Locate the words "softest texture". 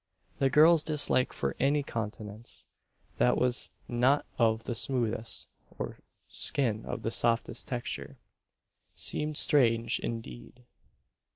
7.11-8.17